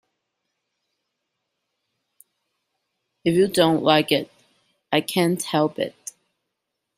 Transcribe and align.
If 3.23 3.35
you 3.35 3.47
don't 3.47 3.83
like 3.83 4.11
it, 4.11 4.31
I 4.91 5.01
can't 5.01 5.39
help 5.43 5.77
it. 5.77 5.93